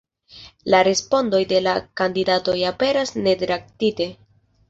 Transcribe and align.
La 0.73 0.77
respondoj 0.87 1.41
de 1.51 1.59
la 1.65 1.75
kandidatoj 2.01 2.57
aperas 2.71 3.13
neredaktite. 3.27 4.09